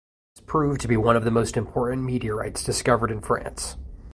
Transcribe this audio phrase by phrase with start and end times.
[0.35, 3.77] It has proved to be one of the most important meteorites discovered in France.